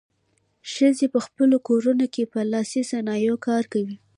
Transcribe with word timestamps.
ښځې 0.73 1.05
په 1.13 1.19
خپلو 1.25 1.55
کورونو 1.67 2.05
کې 2.13 2.23
په 2.31 2.39
لاسي 2.51 2.81
صنایعو 2.91 3.37
کار 3.47 3.63
کوي. 3.73 3.95